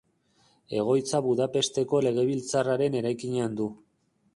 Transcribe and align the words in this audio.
Egoitza 0.77 1.21
Budapesteko 1.27 2.03
Legebiltzarraren 2.09 3.01
eraikinean 3.05 3.61
du. 3.63 3.75